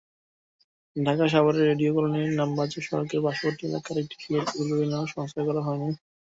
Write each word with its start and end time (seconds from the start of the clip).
ঢাকার 0.95 1.29
সাভারের 1.29 1.67
রেডিও 1.69 1.91
কলোনি-নামাবাজার 1.95 2.85
সড়কের 2.87 3.21
বাঁশপট্টি 3.25 3.63
এলাকার 3.65 3.95
একটি 4.03 4.15
সেতু 4.23 4.33
দীর্ঘদিনেও 4.59 5.11
সংস্কার 5.15 5.43
করা 5.47 5.61
হয়নি। 5.67 5.89